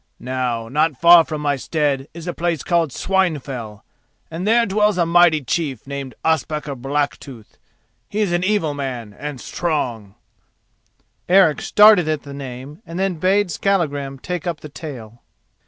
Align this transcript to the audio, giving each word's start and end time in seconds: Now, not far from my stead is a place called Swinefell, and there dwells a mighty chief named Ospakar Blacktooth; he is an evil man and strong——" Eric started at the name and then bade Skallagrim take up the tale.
Now, 0.19 0.67
not 0.67 0.99
far 0.99 1.23
from 1.23 1.41
my 1.41 1.55
stead 1.57 2.07
is 2.11 2.25
a 2.25 2.33
place 2.33 2.63
called 2.63 2.89
Swinefell, 2.91 3.83
and 4.31 4.47
there 4.47 4.65
dwells 4.65 4.97
a 4.97 5.05
mighty 5.05 5.43
chief 5.43 5.85
named 5.85 6.15
Ospakar 6.25 6.73
Blacktooth; 6.75 7.59
he 8.09 8.19
is 8.21 8.31
an 8.31 8.43
evil 8.43 8.73
man 8.73 9.13
and 9.13 9.39
strong——" 9.39 10.15
Eric 11.29 11.61
started 11.61 12.07
at 12.07 12.23
the 12.23 12.33
name 12.33 12.81
and 12.83 12.97
then 12.97 13.19
bade 13.19 13.51
Skallagrim 13.51 14.17
take 14.17 14.47
up 14.47 14.61
the 14.61 14.69
tale. 14.69 15.21